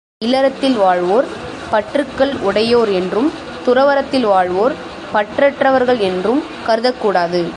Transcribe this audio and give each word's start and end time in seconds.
இல்லறத்தில் 0.17 0.75
வாழ்வோர் 0.75 1.25
பற்றுக்கள் 1.69 2.33
உடையோர் 2.41 2.91
என்றும், 2.91 3.31
துறவறத்தில் 3.65 4.25
வாழ்வோர் 4.25 4.73
பற்றற்றவர்கள் 5.13 5.99
என்றும் 5.99 6.43
கருதக்கூடாது. 6.67 7.41